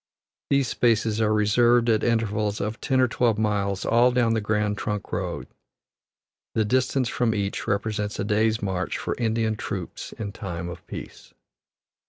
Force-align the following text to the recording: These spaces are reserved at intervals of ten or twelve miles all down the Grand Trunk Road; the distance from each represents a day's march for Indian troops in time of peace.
These 0.49 0.67
spaces 0.67 1.21
are 1.21 1.31
reserved 1.31 1.87
at 1.87 2.03
intervals 2.03 2.59
of 2.59 2.81
ten 2.81 2.99
or 2.99 3.07
twelve 3.07 3.37
miles 3.37 3.85
all 3.85 4.09
down 4.11 4.33
the 4.33 4.41
Grand 4.41 4.75
Trunk 4.79 5.11
Road; 5.13 5.45
the 6.55 6.65
distance 6.65 7.07
from 7.07 7.35
each 7.35 7.67
represents 7.67 8.17
a 8.17 8.23
day's 8.23 8.63
march 8.63 8.97
for 8.97 9.13
Indian 9.19 9.55
troops 9.55 10.11
in 10.13 10.31
time 10.31 10.69
of 10.69 10.83
peace. 10.87 11.35